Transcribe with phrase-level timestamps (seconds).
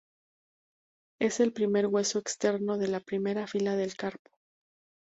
[1.19, 4.31] Es el primer hueso externo de la primera fila del carpo.